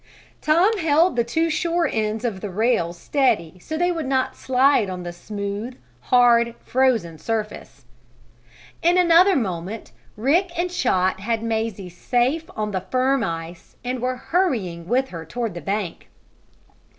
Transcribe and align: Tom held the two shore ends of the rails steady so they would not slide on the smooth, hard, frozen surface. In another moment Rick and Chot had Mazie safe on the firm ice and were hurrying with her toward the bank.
Tom 0.41 0.79
held 0.79 1.15
the 1.15 1.23
two 1.23 1.51
shore 1.51 1.87
ends 1.87 2.25
of 2.25 2.41
the 2.41 2.49
rails 2.49 2.97
steady 2.97 3.59
so 3.59 3.77
they 3.77 3.91
would 3.91 4.07
not 4.07 4.35
slide 4.35 4.89
on 4.89 5.03
the 5.03 5.13
smooth, 5.13 5.77
hard, 5.99 6.55
frozen 6.63 7.19
surface. 7.19 7.85
In 8.81 8.97
another 8.97 9.35
moment 9.35 9.91
Rick 10.17 10.49
and 10.57 10.71
Chot 10.71 11.19
had 11.19 11.43
Mazie 11.43 11.87
safe 11.87 12.49
on 12.55 12.71
the 12.71 12.81
firm 12.81 13.23
ice 13.23 13.75
and 13.83 13.99
were 13.99 14.15
hurrying 14.15 14.87
with 14.87 15.09
her 15.09 15.23
toward 15.23 15.53
the 15.53 15.61
bank. 15.61 16.07